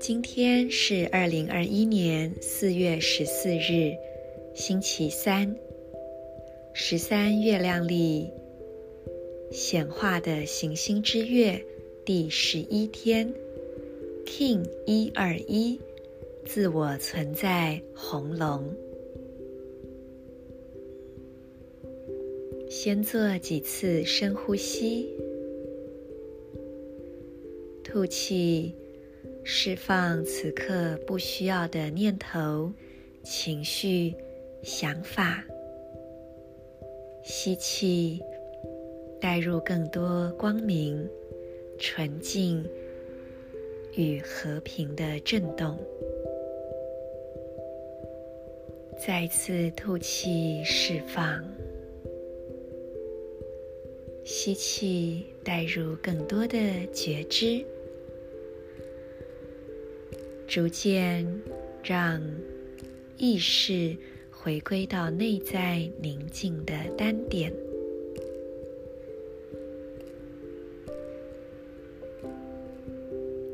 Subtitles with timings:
[0.00, 3.94] 今天是二零二一年四月十四日，
[4.54, 5.56] 星期三，
[6.72, 8.30] 十三月亮历
[9.50, 11.64] 显化的行星之月
[12.04, 13.34] 第十一天
[14.26, 15.80] ，King 一二一，
[16.44, 18.91] 自我存在红龙。
[22.84, 25.08] 先做几次深呼吸，
[27.84, 28.74] 吐气。
[29.44, 32.72] 释放此刻不需要的念头、
[33.22, 34.12] 情绪、
[34.64, 35.44] 想法。
[37.22, 38.20] 吸气，
[39.20, 41.08] 带入更多光明、
[41.78, 42.68] 纯净
[43.94, 45.78] 与和平的震动。
[48.98, 51.44] 再次吐气，释放。
[54.24, 56.58] 吸气，带入更多的
[56.92, 57.64] 觉知。
[60.46, 61.26] 逐渐
[61.82, 62.20] 让
[63.16, 63.96] 意识
[64.30, 67.50] 回归到内在宁静的单点，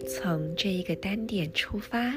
[0.08, 2.12] 从这一个单点出发，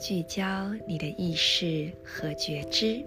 [0.00, 3.04] 聚焦你的意识和觉知，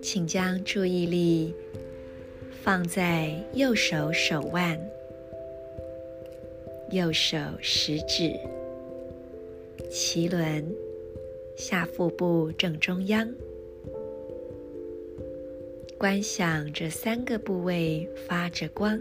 [0.00, 1.54] 请将注意力
[2.62, 4.78] 放在右手手腕。
[6.90, 8.32] 右手食指、
[9.90, 10.64] 脐轮、
[11.54, 13.28] 下腹部正中央，
[15.98, 18.98] 观想这三个部位发着光，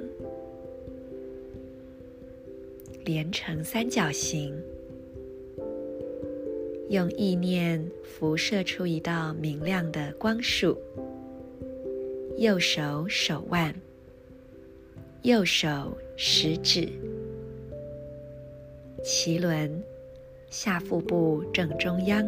[3.05, 4.53] 连成三角形，
[6.89, 10.77] 用意念辐射出一道明亮的光束。
[12.37, 13.73] 右手手腕，
[15.23, 16.87] 右手食指。
[19.03, 19.83] 脐轮，
[20.49, 22.25] 下腹部正中央，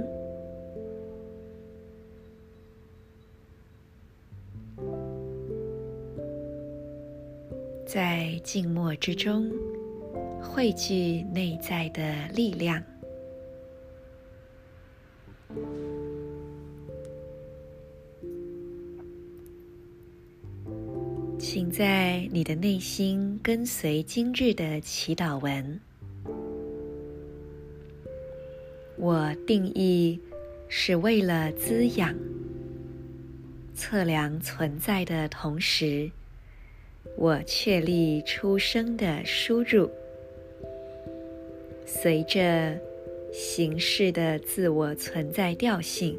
[7.85, 9.51] 在静默之中
[10.41, 12.83] 汇聚内在的力量。
[21.39, 25.79] 请在你的内心跟随今日的祈祷文。
[28.97, 30.19] 我定义
[30.67, 32.13] 是为了滋养、
[33.73, 36.11] 测量存在的同时，
[37.15, 39.89] 我确立出生的输入。
[41.85, 42.77] 随着
[43.32, 46.18] 形式的自我存在调性，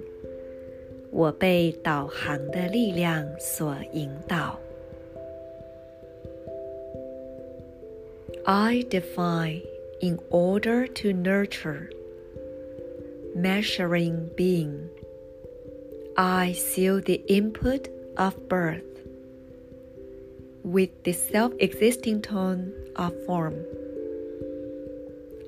[1.11, 4.59] 我被导航的力量所引导。
[8.43, 9.61] I define
[10.01, 11.89] in order to nurture.
[13.35, 14.89] Measuring being,
[16.15, 18.83] I seal the input of birth
[20.63, 23.55] with the self-existing tone of form.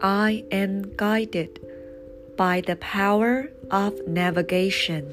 [0.04, 1.60] I am guided
[2.36, 5.04] by the power of navigation.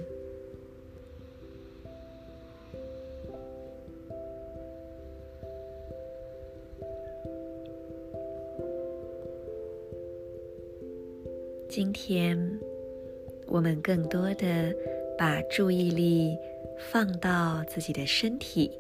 [11.70, 12.60] 今天，
[13.46, 14.76] 我们更多的
[15.16, 16.36] 把注意力
[16.92, 18.72] 放到自己的身体，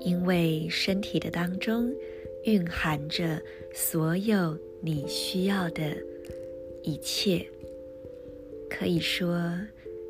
[0.00, 1.92] 因为身体的当中
[2.44, 3.38] 蕴含着
[3.74, 5.96] 所有你需要的
[6.82, 7.46] 一切。
[8.68, 9.56] 可以说，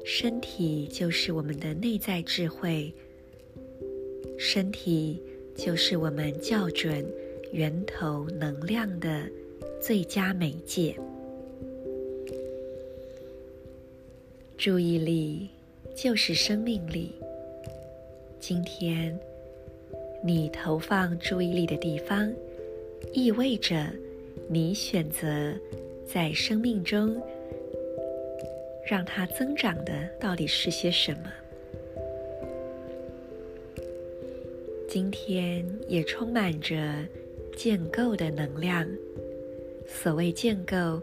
[0.02, 2.90] 身体就是我们的内在智慧，
[4.38, 5.20] 身体
[5.54, 7.04] 就是我们校准
[7.52, 9.28] 源头能量的
[9.78, 10.96] 最佳媒介。
[14.56, 15.50] 注意力
[15.94, 17.12] 就是生命力。
[18.40, 19.18] 今天，
[20.24, 22.32] 你投放注意力的地方，
[23.12, 23.86] 意味着
[24.52, 25.54] 你选择
[26.04, 27.16] 在生命中
[28.86, 31.32] 让它增长的到底是些什么。
[34.86, 36.76] 今天也充满着
[37.56, 38.86] 建构的能量。
[39.86, 41.00] 所谓建构，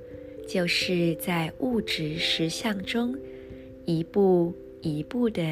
[0.48, 3.18] 就是在物质实相中。
[3.86, 4.54] 一步
[4.84, 5.44] 一步的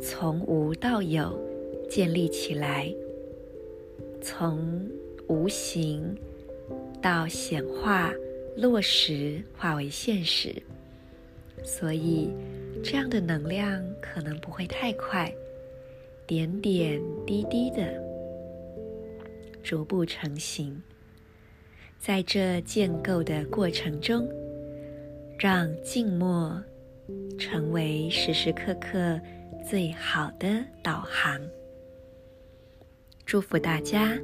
[0.00, 1.36] 从无到有
[1.90, 2.94] 建立起来，
[4.22, 4.88] 从
[5.26, 6.16] 无形
[7.00, 8.12] 到显化
[8.56, 10.54] 落实，化为现实，
[11.62, 12.30] 所以
[12.82, 15.32] 这样的能量可能不会太快，
[16.26, 18.02] 点点滴滴的
[19.62, 20.80] 逐步成型。
[21.98, 24.28] 在这建构的过程中，
[25.38, 26.62] 让静默
[27.38, 29.20] 成为时时刻刻
[29.68, 31.40] 最好的导航。
[33.24, 34.16] 祝福大家，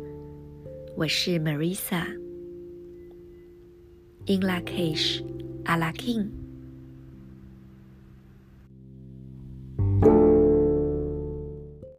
[0.94, 2.04] 我是 Marisa
[4.28, 5.22] in la cage,
[5.66, 6.41] à la king.